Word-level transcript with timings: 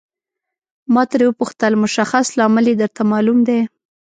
ما 0.93 1.03
ترې 1.09 1.25
وپوښتل 1.27 1.73
مشخص 1.83 2.27
لامل 2.37 2.65
یې 2.69 2.75
درته 2.81 3.01
معلوم 3.11 3.39
دی. 3.47 3.59